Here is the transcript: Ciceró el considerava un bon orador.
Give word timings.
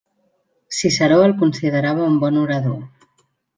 Ciceró 0.77 1.19
el 1.29 1.35
considerava 1.43 2.09
un 2.13 2.19
bon 2.25 2.43
orador. 2.47 2.83